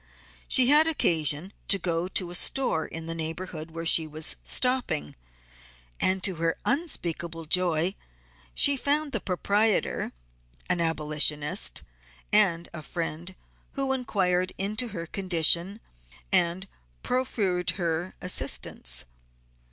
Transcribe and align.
She 0.47 0.69
had 0.69 0.87
occasion 0.87 1.53
to 1.67 1.77
go 1.77 2.07
to 2.07 2.31
a 2.31 2.33
store 2.33 2.87
in 2.87 3.05
the 3.05 3.13
neighborhood 3.13 3.69
where 3.69 3.85
she 3.85 4.07
was 4.07 4.35
stopping, 4.43 5.15
and 5.99 6.23
to 6.23 6.37
her 6.37 6.57
unspeakable 6.65 7.45
joy 7.45 7.93
she 8.55 8.75
found 8.77 9.11
the 9.11 9.19
proprietor 9.19 10.11
an 10.67 10.81
abolitionist 10.81 11.83
and 12.33 12.67
a 12.73 12.81
friend 12.81 13.35
who 13.73 13.93
inquired 13.93 14.53
into 14.57 14.87
her 14.87 15.05
condition 15.05 15.79
and 16.31 16.67
proffered 17.03 17.69
her 17.77 18.15
assistance. 18.21 19.05